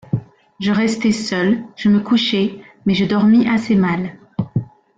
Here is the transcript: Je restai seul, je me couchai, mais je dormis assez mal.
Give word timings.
Je 0.59 0.71
restai 0.71 1.11
seul, 1.11 1.63
je 1.75 1.87
me 1.87 1.99
couchai, 1.99 2.63
mais 2.87 2.95
je 2.95 3.05
dormis 3.05 3.47
assez 3.47 3.75
mal. 3.75 4.15